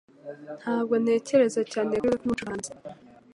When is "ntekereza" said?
1.03-1.61